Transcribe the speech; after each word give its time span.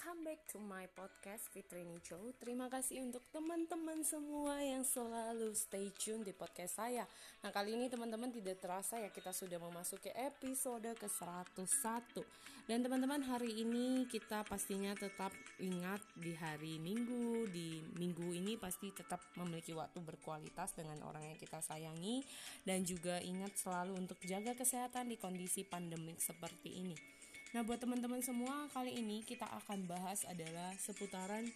welcome 0.00 0.24
back 0.24 0.40
to 0.48 0.56
my 0.56 0.88
podcast 0.96 1.52
Fitri 1.52 1.84
Nico. 1.84 2.16
Terima 2.40 2.72
kasih 2.72 3.04
untuk 3.04 3.20
teman-teman 3.36 4.00
semua 4.00 4.56
yang 4.56 4.80
selalu 4.80 5.52
stay 5.52 5.92
tune 5.92 6.24
di 6.24 6.32
podcast 6.32 6.80
saya. 6.80 7.04
Nah, 7.44 7.52
kali 7.52 7.76
ini 7.76 7.92
teman-teman 7.92 8.32
tidak 8.32 8.64
terasa 8.64 8.96
ya 8.96 9.12
kita 9.12 9.28
sudah 9.28 9.60
memasuki 9.60 10.08
episode 10.16 10.88
ke-101. 10.96 12.16
Dan 12.64 12.80
teman-teman 12.80 13.20
hari 13.28 13.60
ini 13.60 14.08
kita 14.08 14.40
pastinya 14.48 14.96
tetap 14.96 15.36
ingat 15.60 16.00
di 16.16 16.32
hari 16.32 16.80
Minggu, 16.80 17.44
di 17.52 17.84
minggu 18.00 18.32
ini 18.32 18.56
pasti 18.56 18.88
tetap 18.96 19.20
memiliki 19.36 19.76
waktu 19.76 20.00
berkualitas 20.00 20.80
dengan 20.80 20.96
orang 21.04 21.28
yang 21.28 21.36
kita 21.36 21.60
sayangi 21.60 22.24
dan 22.64 22.88
juga 22.88 23.20
ingat 23.20 23.52
selalu 23.52 24.00
untuk 24.00 24.16
jaga 24.24 24.56
kesehatan 24.56 25.12
di 25.12 25.20
kondisi 25.20 25.60
pandemik 25.60 26.24
seperti 26.24 26.88
ini. 26.88 27.20
Nah, 27.50 27.66
buat 27.66 27.82
teman-teman 27.82 28.22
semua, 28.22 28.70
kali 28.70 28.94
ini 28.94 29.26
kita 29.26 29.42
akan 29.42 29.82
bahas 29.90 30.22
adalah 30.30 30.70
seputaran 30.78 31.50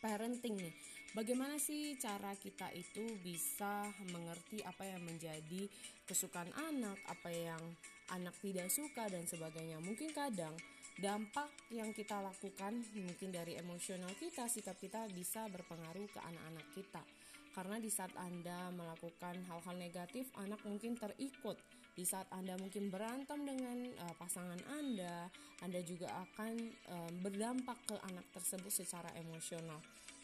parenting 0.00 0.56
nih. 0.56 0.74
Bagaimana 1.12 1.60
sih 1.60 2.00
cara 2.00 2.32
kita 2.32 2.72
itu 2.72 3.20
bisa 3.20 3.92
mengerti 4.08 4.64
apa 4.64 4.88
yang 4.88 5.04
menjadi 5.04 5.68
kesukaan 6.08 6.48
anak, 6.56 6.96
apa 7.04 7.28
yang 7.28 7.60
anak 8.08 8.32
tidak 8.40 8.72
suka 8.72 9.12
dan 9.12 9.28
sebagainya. 9.28 9.76
Mungkin 9.84 10.16
kadang 10.16 10.56
dampak 11.00 11.48
yang 11.72 11.94
kita 11.96 12.20
lakukan 12.20 12.84
mungkin 12.92 13.32
dari 13.32 13.56
emosional 13.56 14.12
kita, 14.18 14.50
sikap 14.50 14.76
kita 14.76 15.08
bisa 15.12 15.48
berpengaruh 15.48 16.08
ke 16.12 16.20
anak-anak 16.20 16.66
kita 16.76 17.02
karena 17.52 17.76
di 17.76 17.92
saat 17.92 18.12
Anda 18.16 18.72
melakukan 18.72 19.44
hal-hal 19.44 19.76
negatif, 19.76 20.32
anak 20.40 20.60
mungkin 20.64 20.96
terikut. 20.96 21.60
Di 21.92 22.08
saat 22.08 22.24
Anda 22.32 22.56
mungkin 22.56 22.88
berantem 22.88 23.44
dengan 23.44 23.92
uh, 24.00 24.14
pasangan 24.16 24.56
Anda, 24.72 25.28
Anda 25.60 25.84
juga 25.84 26.08
akan 26.24 26.54
uh, 26.88 27.10
berdampak 27.20 27.76
ke 27.84 27.96
anak 28.08 28.24
tersebut 28.32 28.72
secara 28.72 29.12
emosional. 29.20 29.76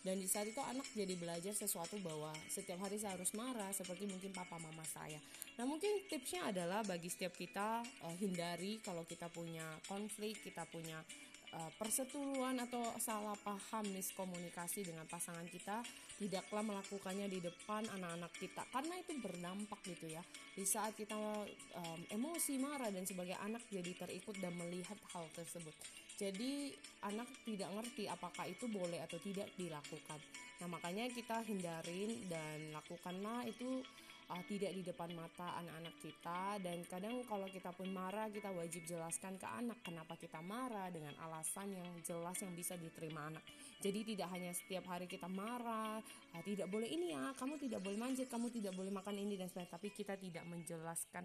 Dan 0.06 0.22
di 0.22 0.28
saat 0.30 0.46
itu 0.46 0.62
anak 0.62 0.86
jadi 0.94 1.14
belajar 1.18 1.52
sesuatu 1.52 1.98
bahwa 2.00 2.30
setiap 2.46 2.78
hari 2.78 2.96
saya 2.98 3.18
harus 3.18 3.34
marah 3.34 3.70
seperti 3.74 4.06
mungkin 4.06 4.30
papa 4.30 4.56
mama 4.62 4.86
saya. 4.86 5.18
Nah 5.58 5.66
mungkin 5.66 6.06
tipsnya 6.06 6.55
adalah 6.55 6.86
bagi 6.86 7.10
setiap 7.10 7.34
kita 7.34 7.82
uh, 8.06 8.16
hindari 8.18 8.78
kalau 8.80 9.02
kita 9.02 9.27
punya 9.28 9.66
konflik, 9.90 10.38
kita 10.40 10.62
punya 10.70 11.02
uh, 11.54 11.70
persetujuan 11.77 12.58
atau 12.68 12.82
salah 13.00 13.36
paham 13.41 13.84
miskomunikasi 13.94 14.84
dengan 14.88 15.04
pasangan 15.08 15.46
kita 15.48 15.80
tidaklah 16.18 16.66
melakukannya 16.66 17.30
di 17.30 17.38
depan 17.38 17.86
anak-anak 17.94 18.32
kita. 18.36 18.62
Karena 18.74 18.94
itu 18.98 19.12
berdampak 19.22 19.80
gitu 19.86 20.10
ya. 20.10 20.22
Di 20.58 20.66
saat 20.66 20.98
kita 20.98 21.14
um, 21.78 22.00
emosi 22.10 22.58
marah 22.58 22.90
dan 22.90 23.06
sebagai 23.06 23.38
anak 23.38 23.62
jadi 23.70 23.94
terikut 23.94 24.34
dan 24.42 24.52
melihat 24.58 24.98
hal 25.14 25.24
tersebut. 25.32 25.72
Jadi 26.18 26.74
anak 27.06 27.30
tidak 27.46 27.70
ngerti 27.78 28.10
apakah 28.10 28.50
itu 28.50 28.66
boleh 28.66 28.98
atau 29.06 29.22
tidak 29.22 29.46
dilakukan. 29.55 30.18
Nah 30.58 30.66
makanya 30.66 31.06
kita 31.14 31.46
hindarin 31.46 32.27
dan 32.27 32.74
lakukanlah 32.74 33.46
itu 33.46 33.86
uh, 34.28 34.42
tidak 34.46 34.72
di 34.76 34.82
depan 34.84 35.10
mata 35.16 35.56
anak-anak 35.60 35.94
kita. 36.00 36.60
Dan 36.60 36.84
kadang 36.86 37.24
kalau 37.24 37.48
kita 37.48 37.72
pun 37.72 37.88
marah 37.92 38.28
kita 38.28 38.52
wajib 38.52 38.84
jelaskan 38.84 39.40
ke 39.40 39.48
anak 39.48 39.80
kenapa 39.82 40.14
kita 40.20 40.38
marah 40.44 40.92
dengan 40.92 41.16
alasan 41.24 41.72
yang 41.72 41.88
jelas 42.04 42.36
yang 42.44 42.52
bisa 42.52 42.76
diterima 42.76 43.32
anak. 43.32 43.44
Jadi 43.80 44.14
tidak 44.14 44.28
hanya 44.32 44.52
setiap 44.52 44.84
hari 44.90 45.08
kita 45.08 45.26
marah 45.26 46.00
uh, 46.34 46.42
tidak 46.44 46.68
boleh 46.68 46.88
ini 46.88 47.16
ya 47.16 47.32
kamu 47.36 47.56
tidak 47.56 47.80
boleh 47.80 47.98
manjat 47.98 48.28
kamu 48.28 48.52
tidak 48.52 48.72
boleh 48.76 48.92
makan 48.92 49.16
ini 49.16 49.34
dan 49.40 49.48
sebagainya. 49.48 49.72
Tapi 49.72 49.88
kita 49.92 50.14
tidak 50.20 50.44
menjelaskan 50.46 51.24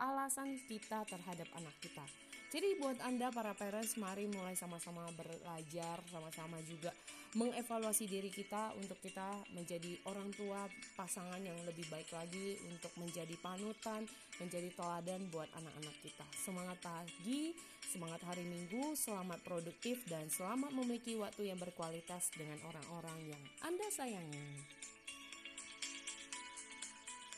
alasan 0.00 0.56
kita 0.64 1.04
terhadap 1.04 1.48
anak 1.54 1.76
kita 1.78 2.04
jadi 2.50 2.82
buat 2.82 2.98
Anda 3.06 3.30
para 3.30 3.54
parents 3.54 3.94
mari 3.94 4.26
mulai 4.26 4.58
sama-sama 4.58 5.06
belajar, 5.14 6.02
sama-sama 6.10 6.58
juga 6.66 6.90
mengevaluasi 7.38 8.10
diri 8.10 8.26
kita 8.26 8.74
untuk 8.74 8.98
kita 8.98 9.38
menjadi 9.54 10.02
orang 10.10 10.34
tua 10.34 10.66
pasangan 10.98 11.38
yang 11.38 11.54
lebih 11.62 11.86
baik 11.86 12.10
lagi 12.10 12.58
untuk 12.66 12.90
menjadi 12.98 13.38
panutan, 13.38 14.02
menjadi 14.42 14.66
teladan 14.74 15.22
buat 15.30 15.46
anak-anak 15.54 15.94
kita. 16.02 16.26
Semangat 16.34 16.82
pagi, 16.82 17.54
semangat 17.86 18.18
hari 18.26 18.42
Minggu, 18.42 18.98
selamat 18.98 19.46
produktif 19.46 20.02
dan 20.10 20.26
selamat 20.26 20.74
memiliki 20.74 21.14
waktu 21.22 21.54
yang 21.54 21.58
berkualitas 21.62 22.34
dengan 22.34 22.58
orang-orang 22.66 23.30
yang 23.30 23.42
Anda 23.62 23.86
sayangi. 23.94 24.49